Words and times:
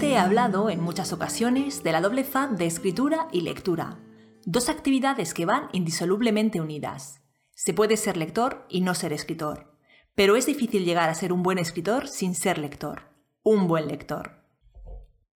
Te 0.00 0.10
he 0.10 0.18
hablado 0.18 0.68
en 0.68 0.82
muchas 0.82 1.14
ocasiones 1.14 1.82
de 1.82 1.90
la 1.90 2.02
doble 2.02 2.22
faz 2.22 2.58
de 2.58 2.66
escritura 2.66 3.28
y 3.32 3.40
lectura, 3.40 3.98
dos 4.44 4.68
actividades 4.68 5.32
que 5.32 5.46
van 5.46 5.70
indisolublemente 5.72 6.60
unidas. 6.60 7.22
Se 7.54 7.72
puede 7.72 7.96
ser 7.96 8.18
lector 8.18 8.66
y 8.68 8.82
no 8.82 8.94
ser 8.94 9.14
escritor, 9.14 9.74
pero 10.14 10.36
es 10.36 10.44
difícil 10.44 10.84
llegar 10.84 11.08
a 11.08 11.14
ser 11.14 11.32
un 11.32 11.42
buen 11.42 11.56
escritor 11.56 12.08
sin 12.08 12.34
ser 12.34 12.58
lector, 12.58 13.04
un 13.42 13.68
buen 13.68 13.88
lector. 13.88 14.44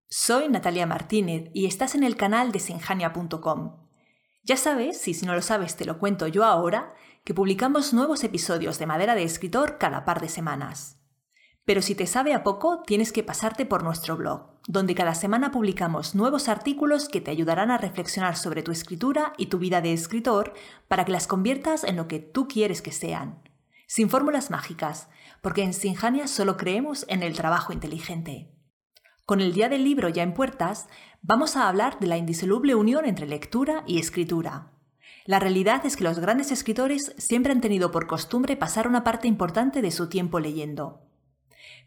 Soy 0.09 0.49
Natalia 0.49 0.87
Martínez 0.87 1.51
y 1.53 1.67
estás 1.67 1.93
en 1.93 2.03
el 2.03 2.15
canal 2.15 2.51
de 2.51 2.57
sinjania.com. 2.57 3.87
Ya 4.43 4.57
sabes, 4.57 5.07
y 5.07 5.13
si 5.13 5.27
no 5.27 5.35
lo 5.35 5.43
sabes 5.43 5.75
te 5.75 5.85
lo 5.85 5.99
cuento 5.99 6.25
yo 6.25 6.43
ahora, 6.43 6.95
que 7.23 7.35
publicamos 7.35 7.93
nuevos 7.93 8.23
episodios 8.23 8.79
de 8.79 8.87
Madera 8.87 9.13
de 9.13 9.21
Escritor 9.21 9.77
cada 9.77 10.03
par 10.03 10.19
de 10.19 10.29
semanas. 10.29 10.96
Pero 11.67 11.81
si 11.81 11.95
te 11.95 12.07
sabe 12.07 12.33
a 12.33 12.43
poco, 12.43 12.81
tienes 12.83 13.11
que 13.11 13.23
pasarte 13.23 13.65
por 13.65 13.83
nuestro 13.83 14.15
blog, 14.15 14.51
donde 14.69 14.95
cada 14.95 15.13
semana 15.13 15.51
publicamos 15.51 16.15
nuevos 16.15 16.47
artículos 16.47 17.09
que 17.09 17.19
te 17.19 17.29
ayudarán 17.29 17.71
a 17.71 17.77
reflexionar 17.77 18.37
sobre 18.37 18.63
tu 18.63 18.71
escritura 18.71 19.33
y 19.37 19.47
tu 19.47 19.59
vida 19.59 19.81
de 19.81 19.91
escritor 19.91 20.53
para 20.87 21.03
que 21.03 21.11
las 21.11 21.27
conviertas 21.27 21.83
en 21.83 21.97
lo 21.97 22.07
que 22.07 22.19
tú 22.19 22.47
quieres 22.47 22.81
que 22.81 22.93
sean. 22.93 23.41
Sin 23.85 24.09
fórmulas 24.09 24.49
mágicas, 24.49 25.09
porque 25.41 25.61
en 25.61 25.73
Sinjania 25.73 26.29
solo 26.29 26.55
creemos 26.55 27.03
en 27.09 27.21
el 27.21 27.35
trabajo 27.35 27.73
inteligente. 27.73 28.49
Con 29.25 29.41
el 29.41 29.51
Día 29.51 29.67
del 29.67 29.83
Libro 29.83 30.07
ya 30.07 30.23
en 30.23 30.33
puertas, 30.33 30.87
vamos 31.21 31.57
a 31.57 31.67
hablar 31.67 31.99
de 31.99 32.07
la 32.07 32.15
indisoluble 32.15 32.75
unión 32.75 33.03
entre 33.03 33.27
lectura 33.27 33.83
y 33.85 33.99
escritura. 33.99 34.71
La 35.25 35.41
realidad 35.41 35.85
es 35.85 35.97
que 35.97 36.05
los 36.05 36.17
grandes 36.19 36.53
escritores 36.53 37.13
siempre 37.17 37.51
han 37.51 37.59
tenido 37.59 37.91
por 37.91 38.07
costumbre 38.07 38.55
pasar 38.55 38.87
una 38.87 39.03
parte 39.03 39.27
importante 39.27 39.81
de 39.81 39.91
su 39.91 40.07
tiempo 40.07 40.39
leyendo. 40.39 41.06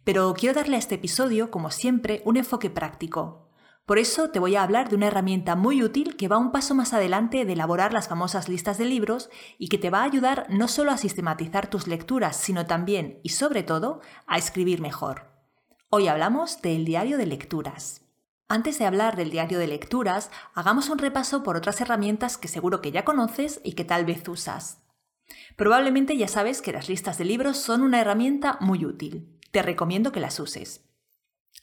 Pero 0.04 0.32
quiero 0.34 0.54
darle 0.54 0.76
a 0.76 0.78
este 0.78 0.94
episodio, 0.94 1.50
como 1.50 1.70
siempre, 1.70 2.22
un 2.24 2.36
enfoque 2.36 2.70
práctico. 2.70 3.50
Por 3.84 3.98
eso 3.98 4.30
te 4.30 4.38
voy 4.38 4.56
a 4.56 4.62
hablar 4.62 4.88
de 4.88 4.94
una 4.94 5.08
herramienta 5.08 5.56
muy 5.56 5.82
útil 5.82 6.16
que 6.16 6.28
va 6.28 6.38
un 6.38 6.52
paso 6.52 6.74
más 6.74 6.92
adelante 6.92 7.44
de 7.44 7.52
elaborar 7.52 7.92
las 7.92 8.08
famosas 8.08 8.48
listas 8.48 8.78
de 8.78 8.84
libros 8.84 9.30
y 9.58 9.68
que 9.68 9.78
te 9.78 9.90
va 9.90 10.00
a 10.00 10.04
ayudar 10.04 10.46
no 10.48 10.68
solo 10.68 10.92
a 10.92 10.96
sistematizar 10.96 11.68
tus 11.68 11.86
lecturas, 11.86 12.36
sino 12.36 12.66
también 12.66 13.18
y 13.24 13.30
sobre 13.30 13.62
todo 13.62 14.00
a 14.26 14.38
escribir 14.38 14.80
mejor. 14.80 15.26
Hoy 15.88 16.06
hablamos 16.06 16.62
del 16.62 16.84
diario 16.84 17.18
de 17.18 17.26
lecturas. 17.26 18.02
Antes 18.48 18.78
de 18.78 18.86
hablar 18.86 19.16
del 19.16 19.30
diario 19.30 19.58
de 19.58 19.66
lecturas, 19.66 20.30
hagamos 20.54 20.88
un 20.88 20.98
repaso 20.98 21.42
por 21.42 21.56
otras 21.56 21.80
herramientas 21.80 22.38
que 22.38 22.48
seguro 22.48 22.80
que 22.80 22.92
ya 22.92 23.04
conoces 23.04 23.60
y 23.64 23.72
que 23.72 23.84
tal 23.84 24.04
vez 24.04 24.26
usas. 24.28 24.78
Probablemente 25.56 26.16
ya 26.16 26.28
sabes 26.28 26.62
que 26.62 26.72
las 26.72 26.88
listas 26.88 27.18
de 27.18 27.24
libros 27.24 27.58
son 27.58 27.82
una 27.82 28.00
herramienta 28.00 28.56
muy 28.60 28.84
útil 28.84 29.39
te 29.50 29.62
recomiendo 29.62 30.12
que 30.12 30.20
las 30.20 30.40
uses. 30.40 30.84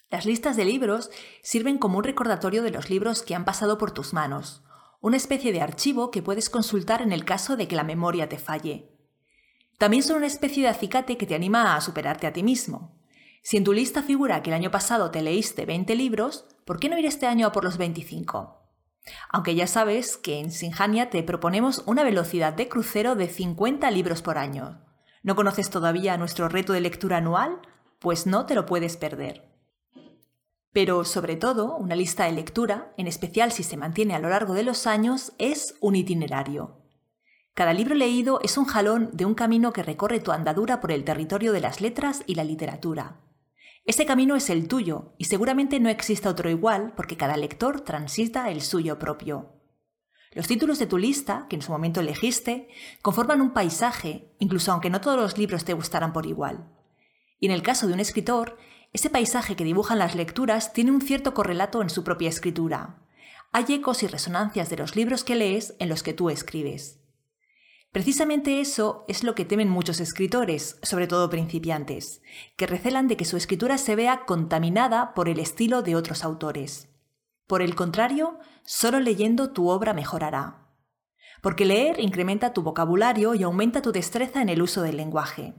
Las 0.09 0.25
listas 0.25 0.55
de 0.55 0.65
libros 0.65 1.09
sirven 1.41 1.77
como 1.77 1.97
un 1.97 2.03
recordatorio 2.03 2.63
de 2.63 2.71
los 2.71 2.89
libros 2.89 3.21
que 3.21 3.35
han 3.35 3.45
pasado 3.45 3.77
por 3.77 3.91
tus 3.91 4.13
manos, 4.13 4.63
una 5.01 5.17
especie 5.17 5.51
de 5.51 5.61
archivo 5.61 6.11
que 6.11 6.21
puedes 6.21 6.49
consultar 6.49 7.01
en 7.01 7.11
el 7.11 7.25
caso 7.25 7.57
de 7.57 7.67
que 7.67 7.75
la 7.75 7.83
memoria 7.83 8.29
te 8.29 8.37
falle. 8.37 8.91
También 9.77 10.03
son 10.03 10.17
una 10.17 10.25
especie 10.25 10.63
de 10.63 10.69
acicate 10.69 11.17
que 11.17 11.27
te 11.27 11.35
anima 11.35 11.75
a 11.75 11.81
superarte 11.81 12.25
a 12.25 12.33
ti 12.33 12.41
mismo. 12.41 12.97
Si 13.43 13.57
en 13.57 13.63
tu 13.63 13.73
lista 13.73 14.01
figura 14.01 14.41
que 14.41 14.49
el 14.49 14.55
año 14.55 14.71
pasado 14.71 15.11
te 15.11 15.21
leíste 15.21 15.65
20 15.65 15.95
libros, 15.95 16.45
¿por 16.65 16.79
qué 16.79 16.89
no 16.89 16.97
ir 16.97 17.05
este 17.05 17.27
año 17.27 17.47
a 17.47 17.51
por 17.51 17.63
los 17.63 17.77
25? 17.77 18.57
Aunque 19.29 19.55
ya 19.55 19.67
sabes 19.67 20.17
que 20.17 20.39
en 20.39 20.51
Sinjania 20.51 21.09
te 21.09 21.23
proponemos 21.23 21.83
una 21.85 22.03
velocidad 22.03 22.53
de 22.53 22.67
crucero 22.67 23.15
de 23.15 23.27
50 23.27 23.89
libros 23.91 24.21
por 24.21 24.37
año. 24.37 24.81
¿No 25.23 25.35
conoces 25.35 25.69
todavía 25.69 26.17
nuestro 26.17 26.49
reto 26.49 26.73
de 26.73 26.81
lectura 26.81 27.17
anual? 27.17 27.61
Pues 27.99 28.25
no 28.25 28.45
te 28.45 28.55
lo 28.55 28.65
puedes 28.65 28.97
perder. 28.97 29.47
Pero 30.71 31.05
sobre 31.05 31.35
todo, 31.35 31.75
una 31.75 31.95
lista 31.95 32.25
de 32.25 32.33
lectura, 32.33 32.93
en 32.97 33.07
especial 33.07 33.51
si 33.51 33.63
se 33.63 33.77
mantiene 33.77 34.13
a 34.13 34.19
lo 34.19 34.29
largo 34.29 34.53
de 34.53 34.63
los 34.63 34.85
años, 34.85 35.33
es 35.39 35.75
un 35.79 35.95
itinerario. 35.95 36.77
Cada 37.53 37.73
libro 37.73 37.95
leído 37.95 38.39
es 38.43 38.57
un 38.57 38.65
jalón 38.65 39.09
de 39.13 39.25
un 39.25 39.33
camino 39.33 39.73
que 39.73 39.81
recorre 39.81 40.19
tu 40.19 40.31
andadura 40.31 40.79
por 40.79 40.91
el 40.91 41.03
territorio 41.03 41.51
de 41.53 41.61
las 41.61 41.81
letras 41.81 42.21
y 42.27 42.35
la 42.35 42.43
literatura. 42.43 43.21
Ese 43.83 44.05
camino 44.05 44.35
es 44.35 44.51
el 44.51 44.67
tuyo 44.67 45.13
y 45.17 45.25
seguramente 45.25 45.79
no 45.79 45.89
exista 45.89 46.29
otro 46.29 46.51
igual 46.51 46.93
porque 46.95 47.17
cada 47.17 47.37
lector 47.37 47.81
transita 47.81 48.51
el 48.51 48.61
suyo 48.61 48.99
propio. 48.99 49.53
Los 50.33 50.45
títulos 50.45 50.77
de 50.77 50.85
tu 50.85 50.99
lista, 50.99 51.47
que 51.49 51.55
en 51.55 51.63
su 51.63 51.71
momento 51.71 52.01
elegiste, 52.01 52.69
conforman 53.01 53.41
un 53.41 53.53
paisaje, 53.53 54.35
incluso 54.37 54.71
aunque 54.71 54.91
no 54.91 55.01
todos 55.01 55.19
los 55.19 55.37
libros 55.39 55.65
te 55.65 55.73
gustaran 55.73 56.13
por 56.13 56.27
igual. 56.27 56.76
Y 57.39 57.45
en 57.45 57.51
el 57.51 57.61
caso 57.61 57.87
de 57.87 57.93
un 57.93 57.99
escritor, 57.99 58.57
ese 58.93 59.09
paisaje 59.09 59.55
que 59.55 59.63
dibujan 59.63 59.99
las 59.99 60.15
lecturas 60.15 60.73
tiene 60.73 60.91
un 60.91 61.01
cierto 61.01 61.33
correlato 61.33 61.81
en 61.81 61.89
su 61.89 62.03
propia 62.03 62.29
escritura. 62.29 63.03
Hay 63.51 63.65
ecos 63.69 64.03
y 64.03 64.07
resonancias 64.07 64.69
de 64.69 64.77
los 64.77 64.95
libros 64.95 65.23
que 65.23 65.35
lees 65.35 65.75
en 65.79 65.89
los 65.89 66.03
que 66.03 66.13
tú 66.13 66.29
escribes. 66.29 66.99
Precisamente 67.91 68.59
eso 68.59 69.05
es 69.07 69.23
lo 69.23 69.33
que 69.33 69.45
temen 69.45 69.69
muchos 69.69 69.99
escritores, 69.99 70.77
sobre 70.83 71.07
todo 71.07 71.29
principiantes, 71.29 72.21
que 72.55 72.67
recelan 72.67 73.07
de 73.07 73.17
que 73.17 73.25
su 73.25 73.37
escritura 73.37 73.77
se 73.77 73.95
vea 73.95 74.25
contaminada 74.25 75.13
por 75.13 75.29
el 75.29 75.39
estilo 75.39 75.81
de 75.81 75.95
otros 75.95 76.23
autores. 76.23 76.89
Por 77.47 77.61
el 77.61 77.75
contrario, 77.75 78.39
solo 78.63 78.99
leyendo 78.99 79.51
tu 79.51 79.69
obra 79.69 79.93
mejorará. 79.93 80.67
Porque 81.41 81.65
leer 81.65 81.99
incrementa 81.99 82.53
tu 82.53 82.61
vocabulario 82.61 83.33
y 83.35 83.43
aumenta 83.43 83.81
tu 83.81 83.91
destreza 83.91 84.41
en 84.41 84.49
el 84.49 84.61
uso 84.61 84.81
del 84.81 84.97
lenguaje. 84.97 85.55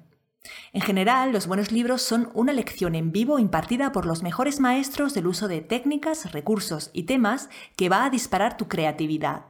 En 0.73 0.81
general, 0.81 1.33
los 1.33 1.47
buenos 1.47 1.73
libros 1.73 2.03
son 2.03 2.31
una 2.35 2.53
lección 2.53 2.95
en 2.95 3.13
vivo 3.13 3.39
impartida 3.39 3.93
por 3.93 4.07
los 4.07 4.23
mejores 4.23 4.61
maestros 4.61 5.15
del 5.15 5.27
uso 5.27 5.49
de 5.49 5.61
técnicas, 5.61 6.33
recursos 6.33 6.91
y 6.93 7.05
temas 7.05 7.49
que 7.77 7.89
va 7.89 8.05
a 8.05 8.11
disparar 8.11 8.57
tu 8.57 8.69
creatividad. 8.69 9.47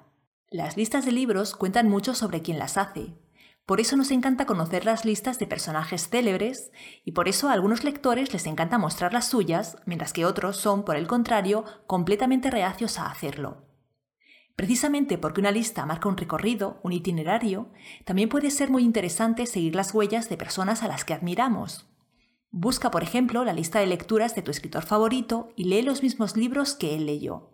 Las 0.51 0.77
listas 0.77 1.05
de 1.05 1.13
libros 1.13 1.55
cuentan 1.55 1.89
mucho 1.89 2.15
sobre 2.15 2.41
quién 2.41 2.59
las 2.59 2.79
hace. 2.79 3.15
Por 3.67 3.81
eso 3.81 3.97
nos 3.97 4.11
encanta 4.11 4.47
conocer 4.47 4.87
las 4.87 5.05
listas 5.05 5.39
de 5.39 5.47
personajes 5.47 6.09
célebres 6.09 6.73
y 7.05 7.13
por 7.13 7.29
eso 7.29 7.51
a 7.51 7.53
algunos 7.53 7.85
lectores 7.85 8.33
les 8.33 8.47
encanta 8.47 8.79
mostrar 8.79 9.13
las 9.13 9.29
suyas, 9.29 9.77
mientras 9.85 10.15
que 10.15 10.25
otros 10.25 10.57
son, 10.57 10.87
por 10.87 10.97
el 10.97 11.07
contrario, 11.07 11.67
completamente 11.87 12.51
reacios 12.51 12.99
a 12.99 13.11
hacerlo. 13.11 13.68
Precisamente 14.59 15.19
porque 15.19 15.41
una 15.41 15.53
lista 15.53 15.87
marca 15.87 16.09
un 16.09 16.17
recorrido, 16.17 16.81
un 16.83 16.91
itinerario, 16.93 17.69
también 18.05 18.29
puede 18.29 18.51
ser 18.51 18.71
muy 18.71 18.83
interesante 18.83 19.47
seguir 19.47 19.77
las 19.77 19.95
huellas 19.95 20.29
de 20.29 20.37
personas 20.37 20.83
a 20.83 20.89
las 20.89 21.05
que 21.05 21.15
admiramos. 21.15 21.87
Busca, 22.51 22.91
por 22.91 23.05
ejemplo, 23.05 23.45
la 23.45 23.53
lista 23.53 23.79
de 23.79 23.87
lecturas 23.87 24.35
de 24.35 24.43
tu 24.43 24.51
escritor 24.51 24.85
favorito 24.85 25.51
y 25.55 25.67
lee 25.67 25.83
los 25.83 26.03
mismos 26.03 26.37
libros 26.37 26.75
que 26.75 26.97
él 26.97 27.07
leyó. 27.07 27.53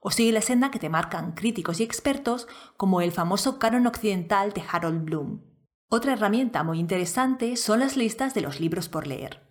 O 0.00 0.10
sigue 0.10 0.32
la 0.32 0.40
senda 0.40 0.70
que 0.70 0.78
te 0.78 0.88
marcan 0.88 1.32
críticos 1.32 1.80
y 1.80 1.82
expertos 1.82 2.48
como 2.78 3.02
el 3.02 3.12
famoso 3.12 3.58
canon 3.58 3.86
occidental 3.86 4.54
de 4.54 4.64
Harold 4.66 5.04
Bloom. 5.04 5.42
Otra 5.90 6.14
herramienta 6.14 6.62
muy 6.62 6.78
interesante 6.78 7.56
son 7.56 7.80
las 7.80 7.98
listas 7.98 8.32
de 8.32 8.40
los 8.40 8.58
libros 8.58 8.88
por 8.88 9.06
leer. 9.06 9.42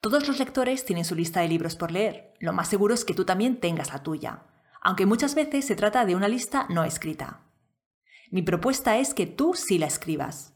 Todos 0.00 0.26
los 0.26 0.40
lectores 0.40 0.84
tienen 0.84 1.04
su 1.04 1.14
lista 1.14 1.42
de 1.42 1.48
libros 1.48 1.76
por 1.76 1.92
leer. 1.92 2.34
Lo 2.40 2.52
más 2.52 2.66
seguro 2.66 2.92
es 2.92 3.04
que 3.04 3.14
tú 3.14 3.24
también 3.24 3.60
tengas 3.60 3.92
la 3.92 4.02
tuya 4.02 4.46
aunque 4.82 5.06
muchas 5.06 5.34
veces 5.34 5.64
se 5.64 5.76
trata 5.76 6.04
de 6.04 6.16
una 6.16 6.28
lista 6.28 6.66
no 6.68 6.84
escrita. 6.84 7.40
Mi 8.30 8.42
propuesta 8.42 8.98
es 8.98 9.14
que 9.14 9.26
tú 9.26 9.54
sí 9.54 9.78
la 9.78 9.86
escribas. 9.86 10.54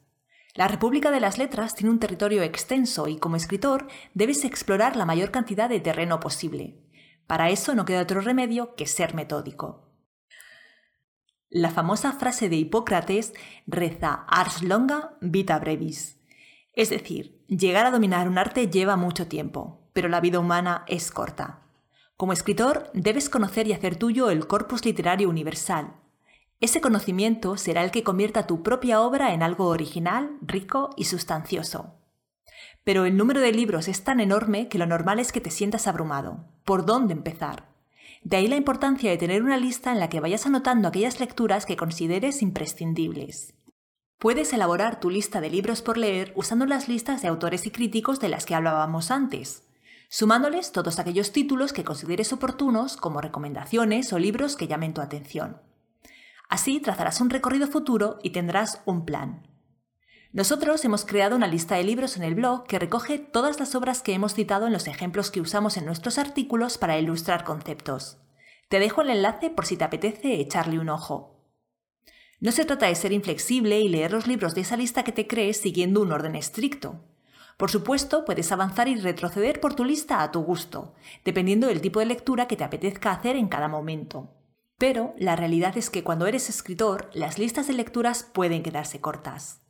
La 0.54 0.68
República 0.68 1.10
de 1.10 1.20
las 1.20 1.36
Letras 1.36 1.74
tiene 1.74 1.90
un 1.90 1.98
territorio 1.98 2.42
extenso 2.42 3.08
y 3.08 3.18
como 3.18 3.36
escritor 3.36 3.86
debes 4.14 4.44
explorar 4.44 4.96
la 4.96 5.04
mayor 5.04 5.30
cantidad 5.30 5.68
de 5.68 5.80
terreno 5.80 6.18
posible. 6.18 6.82
Para 7.26 7.50
eso 7.50 7.74
no 7.74 7.84
queda 7.84 8.02
otro 8.02 8.20
remedio 8.20 8.74
que 8.74 8.86
ser 8.86 9.14
metódico. 9.14 9.92
La 11.50 11.70
famosa 11.70 12.12
frase 12.12 12.48
de 12.48 12.56
Hipócrates 12.56 13.34
reza 13.66 14.24
Ars 14.28 14.62
longa 14.62 15.16
vita 15.20 15.58
brevis. 15.58 16.18
Es 16.72 16.90
decir, 16.90 17.44
llegar 17.48 17.86
a 17.86 17.90
dominar 17.90 18.28
un 18.28 18.38
arte 18.38 18.68
lleva 18.68 18.96
mucho 18.96 19.28
tiempo, 19.28 19.88
pero 19.92 20.08
la 20.08 20.20
vida 20.20 20.38
humana 20.38 20.84
es 20.88 21.10
corta. 21.10 21.65
Como 22.16 22.32
escritor, 22.32 22.90
debes 22.94 23.28
conocer 23.28 23.66
y 23.66 23.74
hacer 23.74 23.96
tuyo 23.96 24.30
el 24.30 24.46
corpus 24.46 24.86
literario 24.86 25.28
universal. 25.28 25.96
Ese 26.60 26.80
conocimiento 26.80 27.58
será 27.58 27.84
el 27.84 27.90
que 27.90 28.04
convierta 28.04 28.46
tu 28.46 28.62
propia 28.62 29.02
obra 29.02 29.34
en 29.34 29.42
algo 29.42 29.66
original, 29.66 30.38
rico 30.40 30.88
y 30.96 31.04
sustancioso. 31.04 31.92
Pero 32.84 33.04
el 33.04 33.18
número 33.18 33.40
de 33.40 33.52
libros 33.52 33.86
es 33.88 34.02
tan 34.02 34.20
enorme 34.20 34.68
que 34.68 34.78
lo 34.78 34.86
normal 34.86 35.18
es 35.18 35.30
que 35.30 35.42
te 35.42 35.50
sientas 35.50 35.86
abrumado. 35.86 36.46
¿Por 36.64 36.86
dónde 36.86 37.12
empezar? 37.12 37.68
De 38.22 38.38
ahí 38.38 38.48
la 38.48 38.56
importancia 38.56 39.10
de 39.10 39.18
tener 39.18 39.42
una 39.42 39.58
lista 39.58 39.92
en 39.92 40.00
la 40.00 40.08
que 40.08 40.20
vayas 40.20 40.46
anotando 40.46 40.88
aquellas 40.88 41.20
lecturas 41.20 41.66
que 41.66 41.76
consideres 41.76 42.40
imprescindibles. 42.40 43.52
Puedes 44.18 44.54
elaborar 44.54 45.00
tu 45.00 45.10
lista 45.10 45.42
de 45.42 45.50
libros 45.50 45.82
por 45.82 45.98
leer 45.98 46.32
usando 46.34 46.64
las 46.64 46.88
listas 46.88 47.20
de 47.20 47.28
autores 47.28 47.66
y 47.66 47.70
críticos 47.70 48.20
de 48.20 48.30
las 48.30 48.46
que 48.46 48.54
hablábamos 48.54 49.10
antes 49.10 49.65
sumándoles 50.08 50.72
todos 50.72 50.98
aquellos 50.98 51.32
títulos 51.32 51.72
que 51.72 51.84
consideres 51.84 52.32
oportunos 52.32 52.96
como 52.96 53.20
recomendaciones 53.20 54.12
o 54.12 54.18
libros 54.18 54.56
que 54.56 54.68
llamen 54.68 54.94
tu 54.94 55.00
atención. 55.00 55.60
Así 56.48 56.80
trazarás 56.80 57.20
un 57.20 57.30
recorrido 57.30 57.66
futuro 57.66 58.18
y 58.22 58.30
tendrás 58.30 58.82
un 58.84 59.04
plan. 59.04 59.46
Nosotros 60.32 60.84
hemos 60.84 61.04
creado 61.04 61.34
una 61.34 61.46
lista 61.46 61.76
de 61.76 61.84
libros 61.84 62.16
en 62.16 62.22
el 62.22 62.34
blog 62.34 62.66
que 62.66 62.78
recoge 62.78 63.18
todas 63.18 63.58
las 63.58 63.74
obras 63.74 64.02
que 64.02 64.12
hemos 64.12 64.34
citado 64.34 64.66
en 64.66 64.72
los 64.72 64.86
ejemplos 64.86 65.30
que 65.30 65.40
usamos 65.40 65.76
en 65.76 65.86
nuestros 65.86 66.18
artículos 66.18 66.78
para 66.78 66.98
ilustrar 66.98 67.44
conceptos. 67.44 68.18
Te 68.68 68.78
dejo 68.78 69.02
el 69.02 69.10
enlace 69.10 69.50
por 69.50 69.64
si 69.64 69.76
te 69.76 69.84
apetece 69.84 70.40
echarle 70.40 70.78
un 70.78 70.88
ojo. 70.88 71.36
No 72.38 72.52
se 72.52 72.64
trata 72.64 72.86
de 72.86 72.94
ser 72.94 73.12
inflexible 73.12 73.80
y 73.80 73.88
leer 73.88 74.12
los 74.12 74.26
libros 74.26 74.54
de 74.54 74.60
esa 74.60 74.76
lista 74.76 75.04
que 75.04 75.12
te 75.12 75.26
crees 75.26 75.56
siguiendo 75.56 76.02
un 76.02 76.12
orden 76.12 76.36
estricto. 76.36 77.02
Por 77.56 77.70
supuesto, 77.70 78.24
puedes 78.24 78.52
avanzar 78.52 78.88
y 78.88 78.96
retroceder 78.96 79.60
por 79.60 79.74
tu 79.74 79.84
lista 79.84 80.22
a 80.22 80.30
tu 80.30 80.40
gusto, 80.40 80.94
dependiendo 81.24 81.68
del 81.68 81.80
tipo 81.80 82.00
de 82.00 82.06
lectura 82.06 82.46
que 82.46 82.56
te 82.56 82.64
apetezca 82.64 83.12
hacer 83.12 83.36
en 83.36 83.48
cada 83.48 83.68
momento. 83.68 84.34
Pero 84.78 85.14
la 85.16 85.36
realidad 85.36 85.78
es 85.78 85.88
que 85.88 86.04
cuando 86.04 86.26
eres 86.26 86.50
escritor, 86.50 87.08
las 87.14 87.38
listas 87.38 87.66
de 87.66 87.72
lecturas 87.72 88.24
pueden 88.24 88.62
quedarse 88.62 89.00
cortas. 89.00 89.62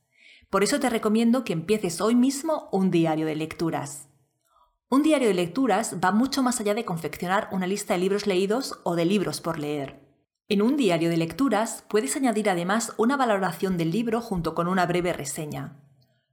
Por 0.50 0.64
eso 0.64 0.80
te 0.80 0.90
recomiendo 0.90 1.44
que 1.44 1.52
empieces 1.52 2.00
hoy 2.00 2.16
mismo 2.16 2.68
un 2.72 2.90
diario 2.90 3.26
de 3.26 3.36
lecturas. 3.36 4.08
Un 4.88 5.02
diario 5.02 5.28
de 5.28 5.34
lecturas 5.34 5.96
va 6.04 6.10
mucho 6.10 6.42
más 6.42 6.60
allá 6.60 6.74
de 6.74 6.84
confeccionar 6.84 7.48
una 7.52 7.68
lista 7.68 7.94
de 7.94 8.00
libros 8.00 8.26
leídos 8.26 8.80
o 8.82 8.96
de 8.96 9.04
libros 9.04 9.40
por 9.40 9.58
leer. 9.58 10.06
En 10.48 10.62
un 10.62 10.76
diario 10.76 11.10
de 11.10 11.16
lecturas 11.16 11.84
puedes 11.88 12.16
añadir 12.16 12.48
además 12.48 12.92
una 12.96 13.16
valoración 13.16 13.76
del 13.76 13.90
libro 13.90 14.20
junto 14.20 14.54
con 14.54 14.68
una 14.68 14.86
breve 14.86 15.12
reseña. 15.12 15.85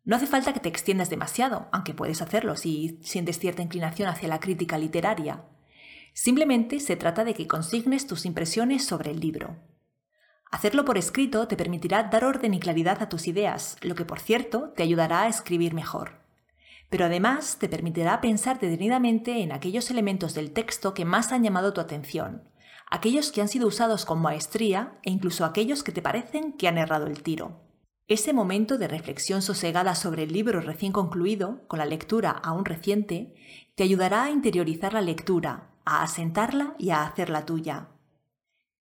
No 0.06 0.18
hace 0.18 0.28
falta 0.28 0.52
que 0.52 0.60
te 0.60 0.70
extiendas 0.70 1.10
demasiado, 1.10 1.68
aunque 1.72 1.94
puedes 1.94 2.22
hacerlo 2.22 2.58
si 2.58 3.00
sientes 3.02 3.40
cierta 3.40 3.62
inclinación 3.62 4.10
hacia 4.10 4.28
la 4.28 4.40
crítica 4.40 4.78
literaria. 4.78 5.46
Simplemente 6.14 6.80
se 6.80 6.96
trata 6.98 7.24
de 7.24 7.34
que 7.34 7.48
consignes 7.48 8.06
tus 8.06 8.26
impresiones 8.26 8.86
sobre 8.86 9.12
el 9.12 9.20
libro. 9.22 9.56
Hacerlo 10.52 10.86
por 10.86 10.98
escrito 10.98 11.48
te 11.48 11.56
permitirá 11.56 12.04
dar 12.04 12.26
orden 12.26 12.54
y 12.54 12.60
claridad 12.60 13.02
a 13.02 13.10
tus 13.10 13.28
ideas, 13.28 13.78
lo 13.82 13.96
que 13.96 14.06
por 14.06 14.20
cierto 14.20 14.74
te 14.76 14.84
ayudará 14.84 15.24
a 15.24 15.28
escribir 15.28 15.74
mejor. 15.74 16.20
Pero 16.90 17.06
además 17.06 17.58
te 17.58 17.70
permitirá 17.70 18.22
pensar 18.22 18.60
detenidamente 18.60 19.42
en 19.42 19.52
aquellos 19.52 19.90
elementos 19.90 20.36
del 20.36 20.52
texto 20.52 20.94
que 20.94 21.06
más 21.06 21.32
han 21.32 21.44
llamado 21.44 21.74
tu 21.74 21.82
atención, 21.82 22.44
aquellos 22.92 23.32
que 23.32 23.42
han 23.42 23.48
sido 23.48 23.68
usados 23.68 24.06
con 24.06 24.22
maestría 24.22 25.00
e 25.02 25.10
incluso 25.10 25.46
aquellos 25.46 25.82
que 25.82 25.92
te 25.92 26.04
parecen 26.04 26.54
que 26.54 26.68
han 26.68 26.78
errado 26.78 27.08
el 27.08 27.24
tiro. 27.24 27.63
Ese 28.14 28.32
momento 28.32 28.78
de 28.78 28.88
reflexión 28.88 29.42
sosegada 29.42 29.96
sobre 29.96 30.22
el 30.22 30.34
libro 30.34 30.62
recién 30.62 30.92
concluido, 30.92 31.68
con 31.68 31.80
la 31.80 31.86
lectura 31.88 32.30
aún 32.30 32.64
reciente, 32.64 33.34
te 33.74 33.82
ayudará 33.82 34.26
a 34.26 34.30
interiorizar 34.30 34.94
la 34.94 35.02
lectura, 35.02 35.72
a 35.84 36.04
asentarla 36.04 36.76
y 36.78 36.92
a 36.92 37.08
hacerla 37.08 37.48
tuya. 37.48 37.88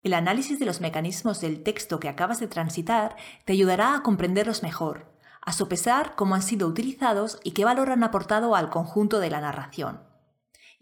El 0.02 0.12
análisis 0.12 0.58
de 0.58 0.67
los 0.67 0.82
mecanismos 0.82 1.40
del 1.40 1.62
texto 1.62 1.99
que 1.99 2.11
acabas 2.11 2.40
de 2.40 2.46
transitar 2.46 3.17
te 3.46 3.55
ayudará 3.55 3.94
a 3.94 4.02
comprenderlos 4.02 4.62
mejor, 4.62 5.11
a 5.40 5.55
sopesar 5.55 6.14
cómo 6.14 6.34
han 6.34 6.43
sido 6.43 6.69
utilizados 6.69 7.40
y 7.43 7.52
qué 7.52 7.64
valor 7.64 7.88
han 7.88 8.05
aportado 8.05 8.55
al 8.55 8.69
conjunto 8.69 9.19
de 9.19 9.31
la 9.31 9.40
narración. 9.40 10.12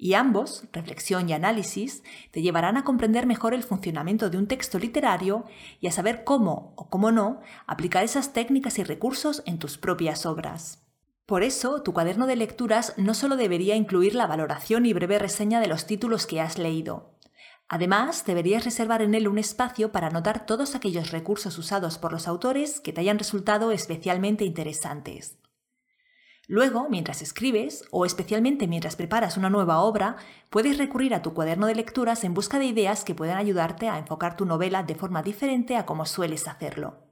Y 0.02 0.14
ambos, 0.14 0.64
reflexión 0.72 1.28
y 1.28 1.34
análisis, 1.34 2.02
te 2.30 2.40
llevarán 2.40 2.78
a 2.78 2.84
comprender 2.84 3.26
mejor 3.26 3.52
el 3.52 3.62
funcionamiento 3.62 4.30
de 4.30 4.38
un 4.38 4.46
texto 4.46 4.78
literario 4.78 5.44
y 5.78 5.88
a 5.88 5.92
saber 5.92 6.24
cómo 6.24 6.72
o 6.76 6.88
cómo 6.88 7.12
no 7.12 7.42
aplicar 7.66 8.02
esas 8.02 8.32
técnicas 8.32 8.78
y 8.78 8.82
recursos 8.82 9.42
en 9.44 9.58
tus 9.58 9.76
propias 9.76 10.24
obras. 10.24 10.82
Por 11.26 11.42
eso, 11.42 11.82
tu 11.82 11.92
cuaderno 11.92 12.26
de 12.26 12.36
lecturas 12.36 12.94
no 12.96 13.12
solo 13.12 13.36
debería 13.36 13.76
incluir 13.76 14.14
la 14.14 14.26
valoración 14.26 14.86
y 14.86 14.94
breve 14.94 15.18
reseña 15.18 15.60
de 15.60 15.68
los 15.68 15.84
títulos 15.84 16.26
que 16.26 16.40
has 16.40 16.56
leído, 16.56 17.18
Además, 17.72 18.26
deberías 18.26 18.64
reservar 18.64 19.00
en 19.00 19.14
él 19.14 19.28
un 19.28 19.38
espacio 19.38 19.92
para 19.92 20.08
anotar 20.08 20.44
todos 20.44 20.74
aquellos 20.74 21.12
recursos 21.12 21.56
usados 21.56 21.98
por 21.98 22.10
los 22.10 22.26
autores 22.26 22.80
que 22.80 22.92
te 22.92 23.00
hayan 23.00 23.16
resultado 23.16 23.70
especialmente 23.70 24.44
interesantes. 24.44 25.39
Luego, 26.50 26.88
mientras 26.90 27.22
escribes, 27.22 27.84
o 27.92 28.04
especialmente 28.04 28.66
mientras 28.66 28.96
preparas 28.96 29.36
una 29.36 29.50
nueva 29.50 29.78
obra, 29.82 30.16
puedes 30.50 30.78
recurrir 30.78 31.14
a 31.14 31.22
tu 31.22 31.32
cuaderno 31.32 31.68
de 31.68 31.76
lecturas 31.76 32.24
en 32.24 32.34
busca 32.34 32.58
de 32.58 32.64
ideas 32.64 33.04
que 33.04 33.14
puedan 33.14 33.38
ayudarte 33.38 33.88
a 33.88 33.98
enfocar 33.98 34.36
tu 34.36 34.46
novela 34.46 34.82
de 34.82 34.96
forma 34.96 35.22
diferente 35.22 35.76
a 35.76 35.86
como 35.86 36.06
sueles 36.06 36.48
hacerlo. 36.48 37.06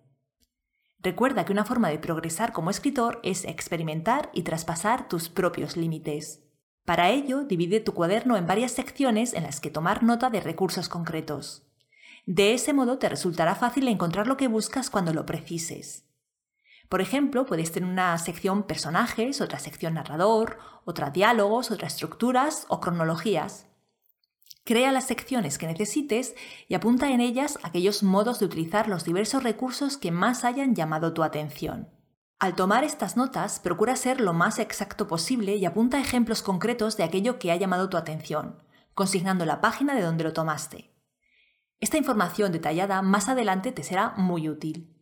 Recuerda 0.98 1.44
que 1.44 1.52
una 1.52 1.64
forma 1.64 1.88
de 1.88 2.00
progresar 2.00 2.52
como 2.52 2.70
escritor 2.70 3.20
es 3.22 3.44
experimentar 3.44 4.28
y 4.34 4.42
traspasar 4.42 5.06
tus 5.06 5.28
propios 5.28 5.76
límites. 5.76 6.42
Para 6.84 7.10
ello, 7.10 7.44
divide 7.44 7.78
tu 7.78 7.94
cuaderno 7.94 8.36
en 8.36 8.48
varias 8.48 8.72
secciones 8.72 9.34
en 9.34 9.44
las 9.44 9.60
que 9.60 9.70
tomar 9.70 10.02
nota 10.02 10.30
de 10.30 10.40
recursos 10.40 10.88
concretos. 10.88 11.64
De 12.26 12.54
ese 12.54 12.72
modo 12.72 12.98
te 12.98 13.08
resultará 13.08 13.54
fácil 13.54 13.86
encontrar 13.86 14.26
lo 14.26 14.36
que 14.36 14.48
buscas 14.48 14.90
cuando 14.90 15.14
lo 15.14 15.26
precises. 15.26 16.07
Por 16.88 17.00
ejemplo, 17.00 17.44
puedes 17.44 17.70
tener 17.70 17.88
una 17.88 18.16
sección 18.18 18.62
personajes, 18.62 19.40
otra 19.40 19.58
sección 19.58 19.94
narrador, 19.94 20.58
otra 20.84 21.10
diálogos, 21.10 21.70
otra 21.70 21.86
estructuras 21.86 22.64
o 22.68 22.80
cronologías. 22.80 23.66
Crea 24.64 24.92
las 24.92 25.06
secciones 25.06 25.58
que 25.58 25.66
necesites 25.66 26.34
y 26.66 26.74
apunta 26.74 27.10
en 27.10 27.20
ellas 27.20 27.58
aquellos 27.62 28.02
modos 28.02 28.38
de 28.38 28.46
utilizar 28.46 28.88
los 28.88 29.04
diversos 29.04 29.42
recursos 29.42 29.96
que 29.96 30.10
más 30.10 30.44
hayan 30.44 30.74
llamado 30.74 31.12
tu 31.12 31.22
atención. 31.22 31.88
Al 32.38 32.54
tomar 32.54 32.84
estas 32.84 33.16
notas, 33.16 33.58
procura 33.60 33.96
ser 33.96 34.20
lo 34.20 34.32
más 34.32 34.58
exacto 34.58 35.08
posible 35.08 35.56
y 35.56 35.64
apunta 35.64 35.98
ejemplos 35.98 36.42
concretos 36.42 36.96
de 36.96 37.02
aquello 37.02 37.38
que 37.38 37.50
ha 37.50 37.56
llamado 37.56 37.88
tu 37.88 37.96
atención, 37.96 38.62
consignando 38.94 39.44
la 39.44 39.60
página 39.60 39.94
de 39.94 40.02
donde 40.02 40.24
lo 40.24 40.32
tomaste. 40.32 40.94
Esta 41.80 41.96
información 41.96 42.52
detallada 42.52 43.02
más 43.02 43.28
adelante 43.28 43.72
te 43.72 43.82
será 43.82 44.14
muy 44.16 44.48
útil. 44.48 44.97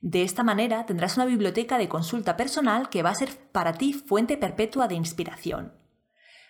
De 0.00 0.22
esta 0.22 0.42
manera 0.42 0.86
tendrás 0.86 1.16
una 1.16 1.26
biblioteca 1.26 1.76
de 1.76 1.88
consulta 1.88 2.36
personal 2.36 2.88
que 2.88 3.02
va 3.02 3.10
a 3.10 3.14
ser 3.14 3.36
para 3.52 3.74
ti 3.74 3.92
fuente 3.92 4.38
perpetua 4.38 4.88
de 4.88 4.94
inspiración, 4.94 5.74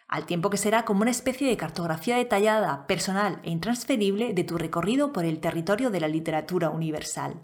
al 0.07 0.25
tiempo 0.25 0.51
que 0.51 0.57
será 0.57 0.85
como 0.85 1.03
una 1.03 1.11
especie 1.11 1.49
de 1.49 1.57
cartografía 1.57 2.17
detallada, 2.17 2.87
personal 2.87 3.41
e 3.43 3.51
intransferible 3.51 4.35
de 4.35 4.45
tu 4.45 4.57
recorrido 4.57 5.13
por 5.13 5.25
el 5.25 5.41
territorio 5.41 5.91
de 5.91 6.01
la 6.01 6.09
literatura 6.09 6.71
universal. 6.71 7.41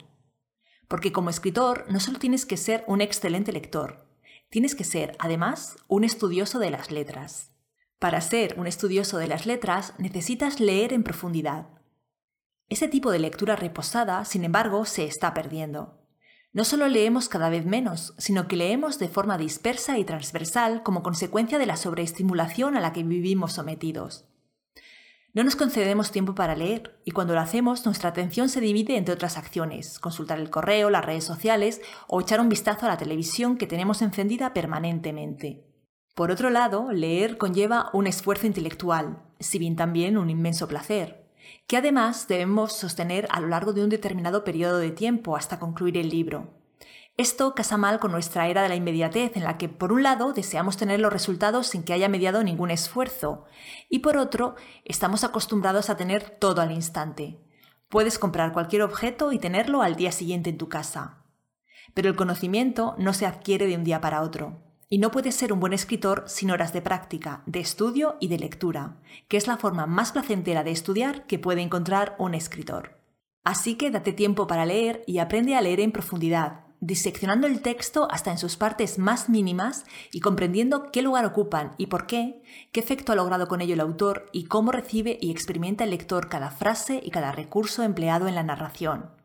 Porque 0.87 1.11
como 1.11 1.31
escritor 1.31 1.87
no 1.88 1.99
solo 1.99 2.20
tienes 2.20 2.47
que 2.47 2.56
ser 2.56 2.85
un 2.87 3.00
excelente 3.00 3.50
lector, 3.50 4.06
tienes 4.49 4.76
que 4.76 4.85
ser, 4.85 5.17
además, 5.19 5.76
un 5.88 6.05
estudioso 6.05 6.61
de 6.61 6.70
las 6.70 6.93
letras. 6.93 7.50
Para 7.99 8.20
ser 8.20 8.55
un 8.59 8.69
estudioso 8.69 9.19
de 9.19 9.26
las 9.26 9.47
letras 9.47 9.94
necesitas 9.99 10.61
leer 10.61 10.93
en 10.93 11.02
profundidad. 11.02 11.75
Ese 12.69 12.89
tipo 12.89 13.13
de 13.13 13.21
lectura 13.21 13.55
reposada, 13.55 14.25
sin 14.25 14.45
embargo, 14.45 14.85
se 14.87 15.05
está 15.05 15.35
perdiendo. 15.35 16.03
No 16.53 16.65
solo 16.65 16.89
leemos 16.89 17.29
cada 17.29 17.49
vez 17.49 17.64
menos, 17.64 18.14
sino 18.19 18.49
que 18.49 18.57
leemos 18.57 18.99
de 18.99 19.09
forma 19.09 19.38
dispersa 19.38 19.99
y 19.99 20.05
transversal 20.05 20.83
como 20.83 21.02
consecuencia 21.02 21.59
de 21.59 21.67
la 21.67 21.76
sobreestimulación 21.76 22.76
a 22.76 22.81
la 22.81 22.93
que 22.93 23.05
vivimos 23.05 23.52
sometidos. 23.52 24.25
No 25.33 25.45
nos 25.45 25.55
concedemos 25.55 26.11
tiempo 26.11 26.35
para 26.35 26.57
leer 26.57 26.99
y 27.05 27.11
cuando 27.11 27.35
lo 27.35 27.40
hacemos 27.40 27.85
nuestra 27.85 28.09
atención 28.09 28.49
se 28.49 28.62
divide 28.62 28.97
entre 28.97 29.14
otras 29.14 29.37
acciones, 29.37 30.00
consultar 30.00 30.40
el 30.40 30.49
correo, 30.50 30.88
las 30.88 31.05
redes 31.05 31.25
sociales 31.25 31.83
o 32.09 32.23
echar 32.23 32.40
un 32.40 32.49
vistazo 32.49 32.87
a 32.87 32.88
la 32.88 32.97
televisión 32.97 33.59
que 33.59 33.67
tenemos 33.67 34.00
encendida 34.00 34.55
permanentemente. 34.55 35.62
Por 36.14 36.31
otro 36.31 36.49
lado, 36.49 36.90
leer 36.90 37.37
conlleva 37.37 37.90
un 37.93 38.07
esfuerzo 38.07 38.47
intelectual, 38.47 39.23
si 39.38 39.59
bien 39.59 39.76
también 39.76 40.17
un 40.17 40.31
inmenso 40.31 40.67
placer, 40.67 41.25
que 41.67 41.76
además 41.76 42.29
debemos 42.29 42.73
sostener 42.73 43.26
a 43.31 43.41
lo 43.41 43.49
largo 43.49 43.73
de 43.73 43.83
un 43.83 43.88
determinado 43.88 44.45
periodo 44.45 44.79
de 44.79 44.91
tiempo 44.91 45.37
hasta 45.37 45.59
concluir 45.59 45.97
el 45.97 46.09
libro. 46.09 46.55
Esto 47.19 47.55
casa 47.55 47.79
mal 47.79 47.99
con 47.99 48.12
nuestra 48.12 48.47
era 48.47 48.62
de 48.62 48.69
la 48.69 48.76
inmediatez, 48.76 49.37
en 49.37 49.45
la 49.45 49.57
que 49.57 49.71
por 49.71 49.91
un 49.91 50.03
lado 50.03 50.35
deseamos 50.35 50.76
tener 50.76 51.00
los 51.00 51.12
resultados 51.12 51.67
sin 51.67 51.83
que 51.83 51.95
haya 51.95 52.11
mediado 52.11 52.45
ningún 52.45 52.71
esfuerzo, 52.71 53.47
y 53.88 54.00
por 54.00 54.19
otro 54.19 54.55
estamos 54.85 55.25
acostumbrados 55.25 55.88
a 55.88 55.97
tener 55.97 56.29
todo 56.29 56.61
al 56.61 56.73
instante. 56.73 57.41
Puedes 57.88 58.19
comprar 58.19 58.53
cualquier 58.53 58.83
objeto 58.83 59.33
y 59.33 59.38
tenerlo 59.38 59.81
al 59.81 59.97
día 59.97 60.12
siguiente 60.12 60.50
en 60.50 60.59
tu 60.59 60.69
casa. 60.69 61.25
Pero 61.95 62.11
el 62.11 62.17
conocimiento 62.17 62.95
no 62.99 63.15
se 63.15 63.25
adquiere 63.25 63.67
de 63.67 63.76
un 63.76 63.85
día 63.85 64.03
para 64.03 64.21
otro, 64.21 64.65
y 64.88 64.99
no 64.99 65.11
puedes 65.11 65.35
ser 65.35 65.52
un 65.52 65.61
buen 65.61 65.73
escritor 65.73 66.25
sin 66.26 66.50
horas 66.50 66.73
de 66.73 66.83
práctica, 66.83 67.43
de 67.47 67.61
estudio 67.61 68.16
y 68.21 68.28
de 68.28 68.38
lectura, 68.38 68.97
que 69.28 69.37
es 69.37 69.47
la 69.47 69.57
forma 69.57 69.87
más 69.87 70.12
placentera 70.12 70.62
de 70.62 70.71
estudiar 70.71 71.26
que 71.26 71.38
puede 71.38 71.62
encontrar 71.62 72.14
un 72.19 72.35
escritor. 72.35 73.00
Así 73.43 73.76
que 73.76 73.90
date 73.90 74.12
tiempo 74.12 74.47
para 74.47 74.66
leer 74.66 75.02
y 75.07 75.19
aprende 75.19 75.57
a 75.57 75.61
leer 75.61 75.81
en 75.81 75.93
profundidad, 75.93 76.66
diseccionando 76.81 77.47
el 77.47 77.62
texto 77.62 78.09
hasta 78.11 78.31
en 78.31 78.38
sus 78.38 78.57
partes 78.57 78.99
más 78.99 79.28
mínimas 79.28 79.85
y 80.12 80.21
comprendiendo 80.21 80.90
qué 80.93 81.02
lugar 81.02 81.25
ocupan 81.25 81.73
y 81.78 81.87
por 81.87 82.07
qué, 82.07 82.43
qué 82.73 82.81
efecto 82.81 83.12
ha 83.12 83.16
logrado 83.16 83.49
con 83.49 83.61
ello 83.61 83.75
el 83.75 83.81
autor 83.81 84.26
y 84.33 84.45
cómo 84.45 84.73
recibe 84.73 85.19
y 85.21 85.31
experimenta 85.31 85.85
el 85.85 85.90
lector 85.90 86.28
cada 86.28 86.50
frase 86.50 87.00
y 87.02 87.11
cada 87.11 87.33
recurso 87.33 87.83
empleado 87.83 88.28
en 88.28 88.35
la 88.35 88.43
narración. 88.43 89.15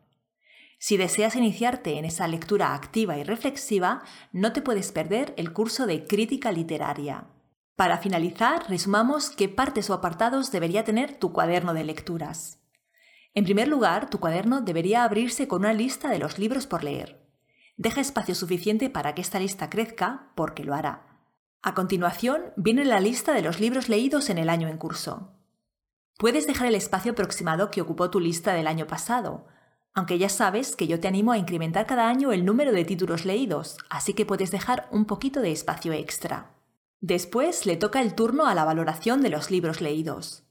Si 0.84 0.96
deseas 0.96 1.36
iniciarte 1.36 1.96
en 1.96 2.04
esa 2.04 2.26
lectura 2.26 2.74
activa 2.74 3.16
y 3.16 3.22
reflexiva, 3.22 4.02
no 4.32 4.52
te 4.52 4.62
puedes 4.62 4.90
perder 4.90 5.32
el 5.36 5.52
curso 5.52 5.86
de 5.86 6.08
crítica 6.08 6.50
literaria. 6.50 7.28
Para 7.76 7.98
finalizar, 7.98 8.68
resumamos 8.68 9.30
qué 9.30 9.48
partes 9.48 9.90
o 9.90 9.94
apartados 9.94 10.50
debería 10.50 10.82
tener 10.82 11.16
tu 11.20 11.32
cuaderno 11.32 11.72
de 11.72 11.84
lecturas. 11.84 12.58
En 13.32 13.44
primer 13.44 13.68
lugar, 13.68 14.10
tu 14.10 14.18
cuaderno 14.18 14.60
debería 14.60 15.04
abrirse 15.04 15.46
con 15.46 15.60
una 15.60 15.72
lista 15.72 16.10
de 16.10 16.18
los 16.18 16.40
libros 16.40 16.66
por 16.66 16.82
leer. 16.82 17.30
Deja 17.76 18.00
espacio 18.00 18.34
suficiente 18.34 18.90
para 18.90 19.14
que 19.14 19.22
esta 19.22 19.38
lista 19.38 19.70
crezca, 19.70 20.32
porque 20.34 20.64
lo 20.64 20.74
hará. 20.74 21.06
A 21.62 21.74
continuación 21.74 22.54
viene 22.56 22.84
la 22.84 22.98
lista 22.98 23.34
de 23.34 23.42
los 23.42 23.60
libros 23.60 23.88
leídos 23.88 24.30
en 24.30 24.38
el 24.38 24.48
año 24.48 24.66
en 24.66 24.78
curso. 24.78 25.30
Puedes 26.18 26.48
dejar 26.48 26.66
el 26.66 26.74
espacio 26.74 27.12
aproximado 27.12 27.70
que 27.70 27.80
ocupó 27.80 28.10
tu 28.10 28.18
lista 28.18 28.52
del 28.52 28.66
año 28.66 28.88
pasado, 28.88 29.46
aunque 29.94 30.18
ya 30.18 30.28
sabes 30.28 30.74
que 30.74 30.86
yo 30.86 31.00
te 31.00 31.08
animo 31.08 31.32
a 31.32 31.38
incrementar 31.38 31.86
cada 31.86 32.08
año 32.08 32.32
el 32.32 32.44
número 32.44 32.72
de 32.72 32.84
títulos 32.84 33.24
leídos, 33.24 33.76
así 33.90 34.14
que 34.14 34.26
puedes 34.26 34.50
dejar 34.50 34.88
un 34.90 35.04
poquito 35.04 35.40
de 35.40 35.52
espacio 35.52 35.92
extra. 35.92 36.50
Después 37.00 37.66
le 37.66 37.76
toca 37.76 38.00
el 38.00 38.14
turno 38.14 38.46
a 38.46 38.54
la 38.54 38.64
valoración 38.64 39.22
de 39.22 39.30
los 39.30 39.50
libros 39.50 39.80
leídos. 39.80 40.44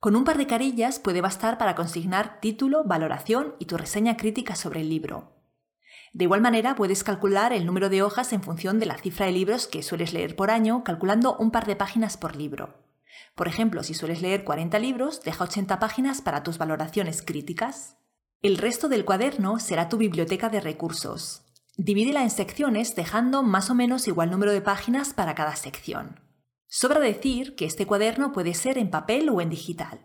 Con 0.00 0.16
un 0.16 0.24
par 0.24 0.36
de 0.36 0.48
carillas 0.48 0.98
puede 0.98 1.20
bastar 1.20 1.58
para 1.58 1.76
consignar 1.76 2.40
título, 2.40 2.82
valoración 2.84 3.54
y 3.60 3.66
tu 3.66 3.76
reseña 3.76 4.16
crítica 4.16 4.56
sobre 4.56 4.80
el 4.80 4.88
libro. 4.88 5.32
De 6.12 6.24
igual 6.24 6.40
manera, 6.40 6.74
puedes 6.74 7.04
calcular 7.04 7.52
el 7.52 7.64
número 7.64 7.88
de 7.88 8.02
hojas 8.02 8.32
en 8.32 8.42
función 8.42 8.78
de 8.78 8.86
la 8.86 8.98
cifra 8.98 9.26
de 9.26 9.32
libros 9.32 9.66
que 9.66 9.82
sueles 9.82 10.12
leer 10.12 10.36
por 10.36 10.50
año, 10.50 10.84
calculando 10.84 11.36
un 11.38 11.50
par 11.50 11.66
de 11.66 11.76
páginas 11.76 12.16
por 12.16 12.36
libro. 12.36 12.74
Por 13.34 13.48
ejemplo, 13.48 13.82
si 13.82 13.94
sueles 13.94 14.20
leer 14.20 14.44
40 14.44 14.78
libros, 14.78 15.22
deja 15.22 15.44
80 15.44 15.78
páginas 15.78 16.20
para 16.20 16.42
tus 16.42 16.58
valoraciones 16.58 17.22
críticas. 17.22 17.96
El 18.42 18.58
resto 18.58 18.88
del 18.88 19.04
cuaderno 19.04 19.60
será 19.60 19.88
tu 19.88 19.98
biblioteca 19.98 20.48
de 20.48 20.60
recursos. 20.60 21.42
Divídela 21.76 22.24
en 22.24 22.30
secciones 22.30 22.96
dejando 22.96 23.44
más 23.44 23.70
o 23.70 23.74
menos 23.76 24.08
igual 24.08 24.32
número 24.32 24.50
de 24.50 24.60
páginas 24.60 25.14
para 25.14 25.36
cada 25.36 25.54
sección. 25.54 26.18
Sobra 26.66 26.98
decir 26.98 27.54
que 27.54 27.66
este 27.66 27.86
cuaderno 27.86 28.32
puede 28.32 28.54
ser 28.54 28.78
en 28.78 28.90
papel 28.90 29.28
o 29.28 29.40
en 29.40 29.48
digital. 29.48 30.00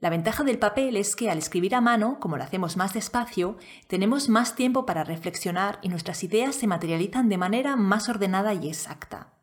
La 0.00 0.10
ventaja 0.10 0.42
del 0.42 0.58
papel 0.58 0.96
es 0.96 1.14
que 1.14 1.30
al 1.30 1.38
escribir 1.38 1.76
a 1.76 1.80
mano, 1.80 2.18
como 2.18 2.36
lo 2.36 2.42
hacemos 2.42 2.76
más 2.76 2.94
despacio, 2.94 3.58
tenemos 3.86 4.28
más 4.28 4.56
tiempo 4.56 4.84
para 4.84 5.04
reflexionar 5.04 5.78
y 5.82 5.88
nuestras 5.88 6.24
ideas 6.24 6.56
se 6.56 6.66
materializan 6.66 7.28
de 7.28 7.38
manera 7.38 7.76
más 7.76 8.08
ordenada 8.08 8.54
y 8.54 8.66
exacta. 8.66 9.34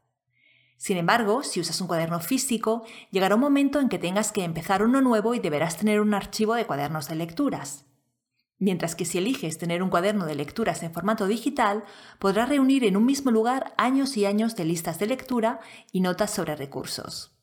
Sin 0.76 0.98
embargo, 0.98 1.42
si 1.42 1.62
usas 1.62 1.80
un 1.80 1.88
cuaderno 1.88 2.20
físico, 2.20 2.84
llegará 3.12 3.36
un 3.36 3.42
momento 3.42 3.80
en 3.80 3.88
que 3.88 3.98
tengas 3.98 4.34
que 4.34 4.44
empezar 4.44 4.84
uno 4.84 5.00
nuevo 5.00 5.36
y 5.36 5.40
deberás 5.40 5.78
tener 5.78 6.02
un 6.02 6.14
archivo 6.14 6.54
de 6.56 6.66
cuadernos 6.66 7.08
de 7.08 7.16
lecturas. 7.16 7.86
Mientras 8.64 8.96
que 8.96 9.04
si 9.04 9.18
eliges 9.18 9.58
tener 9.58 9.84
un 9.84 9.90
cuaderno 9.90 10.26
de 10.26 10.36
lecturas 10.36 10.84
en 10.84 10.94
formato 10.94 11.28
digital, 11.28 11.84
podrás 12.18 12.48
reunir 12.48 12.86
en 12.86 12.96
un 12.96 13.06
mismo 13.06 13.30
lugar 13.30 13.74
años 13.78 14.16
y 14.16 14.26
años 14.26 14.56
de 14.56 14.64
listas 14.64 15.00
de 15.00 15.08
lectura 15.08 15.60
y 15.92 16.00
notas 16.00 16.32
sobre 16.32 16.56
recursos. 16.56 17.36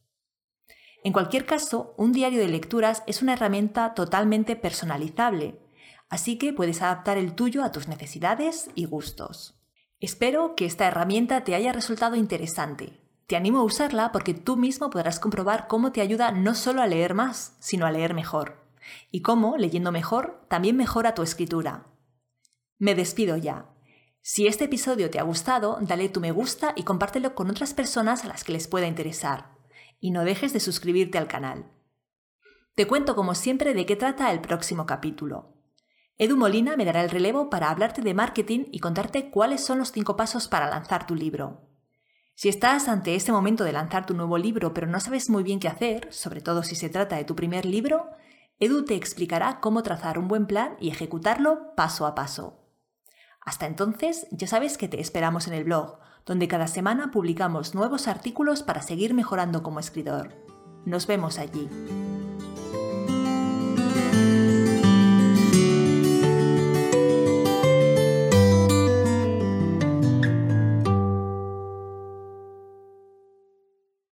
En 1.05 1.13
cualquier 1.13 1.45
caso, 1.45 1.93
un 1.99 2.13
diario 2.13 2.41
de 2.41 2.49
lecturas 2.49 3.03
es 3.07 3.21
una 3.21 3.35
herramienta 3.35 3.93
totalmente 3.93 4.57
personalizable, 4.57 5.61
así 6.09 6.39
que 6.39 6.55
puedes 6.55 6.81
adaptar 6.81 7.19
el 7.19 7.35
tuyo 7.35 7.65
a 7.65 7.71
tus 7.71 7.87
necesidades 7.87 8.71
y 8.75 8.87
gustos. 8.87 9.61
Espero 9.99 10.57
que 10.57 10.65
esta 10.65 10.87
herramienta 10.87 11.45
te 11.45 11.55
haya 11.55 11.75
resultado 11.75 12.17
interesante. 12.17 12.99
Te 13.27 13.37
animo 13.37 13.59
a 13.59 13.65
usarla 13.65 14.11
porque 14.11 14.33
tú 14.33 14.57
mismo 14.57 14.89
podrás 14.89 15.21
comprobar 15.21 15.69
cómo 15.69 15.93
te 15.93 16.01
ayuda 16.01 16.33
no 16.33 16.55
solo 16.55 16.81
a 16.81 16.87
leer 16.87 17.13
más, 17.13 17.59
sino 17.61 17.85
a 17.85 17.91
leer 17.91 18.15
mejor. 18.15 18.60
Y 19.11 19.23
cómo, 19.23 19.57
leyendo 19.57 19.93
mejor, 19.93 20.45
también 20.49 20.77
mejora 20.77 21.15
tu 21.15 21.23
escritura. 21.23 21.87
Me 22.79 22.95
despido 22.95 23.37
ya. 23.37 23.67
Si 24.23 24.47
este 24.47 24.65
episodio 24.65 25.11
te 25.11 25.19
ha 25.19 25.23
gustado, 25.23 25.79
dale 25.81 26.09
tu 26.09 26.21
me 26.21 26.31
gusta 26.31 26.73
y 26.77 26.83
compártelo 26.83 27.35
con 27.35 27.51
otras 27.51 27.75
personas 27.75 28.25
a 28.25 28.29
las 28.29 28.45
que 28.45 28.53
les 28.53 28.69
pueda 28.69 28.87
interesar 28.87 29.59
y 30.01 30.11
no 30.11 30.25
dejes 30.25 30.53
de 30.53 30.61
suscribirte 30.61 31.19
al 31.19 31.29
canal. 31.29 31.67
Te 32.75 32.87
cuento 32.87 33.15
como 33.15 33.35
siempre 33.35 33.75
de 33.75 33.85
qué 33.87 33.97
trata 33.97 34.33
el 34.33 34.41
próximo 34.41 34.87
capítulo. 34.87 35.55
Edu 36.17 36.37
Molina 36.37 36.77
me 36.77 36.85
dará 36.85 37.03
el 37.03 37.11
relevo 37.11 37.51
para 37.51 37.71
hablarte 37.71 38.03
de 38.03 38.15
marketing 38.15 38.65
y 38.73 38.81
contarte 38.81 39.31
cuáles 39.31 39.65
son 39.65 39.79
los 39.79 39.93
cinco 39.93 40.17
pasos 40.17 40.49
para 40.49 40.69
lanzar 40.69 41.07
tu 41.07 41.15
libro. 41.15 41.69
Si 42.35 42.49
estás 42.49 42.89
ante 42.89 43.15
ese 43.15 43.33
momento 43.33 43.65
de 43.65 43.73
lanzar 43.73 44.07
tu 44.07 44.15
nuevo 44.15 44.39
libro 44.39 44.73
pero 44.73 44.87
no 44.87 45.01
sabes 45.01 45.29
muy 45.29 45.43
bien 45.43 45.61
qué 45.61 45.69
hacer, 45.69 46.09
sobre 46.11 46.41
todo 46.41 46.63
si 46.63 46.75
se 46.75 46.89
trata 46.89 47.17
de 47.17 47.25
tu 47.25 47.37
primer 47.37 47.67
libro, 47.67 48.11
Edu 48.63 48.85
te 48.85 48.95
explicará 48.95 49.59
cómo 49.61 49.83
trazar 49.83 50.19
un 50.19 50.29
buen 50.29 50.47
plan 50.47 50.77
y 50.79 50.91
ejecutarlo 50.91 51.75
paso 51.77 52.05
a 52.05 52.15
paso. 52.15 52.61
Hasta 53.41 53.67
entonces, 53.67 54.27
ya 54.33 54.47
sabes 54.47 54.77
que 54.77 54.87
te 54.87 55.01
esperamos 55.01 55.49
en 55.49 55.55
el 55.55 55.65
blog, 55.65 55.99
donde 56.27 56.47
cada 56.47 56.67
semana 56.67 57.11
publicamos 57.11 57.75
nuevos 57.75 58.07
artículos 58.07 58.63
para 58.63 58.83
seguir 58.83 59.15
mejorando 59.15 59.63
como 59.63 59.81
escritor. 59.81 60.35
Nos 60.85 61.07
vemos 61.07 61.39
allí. 61.39 61.71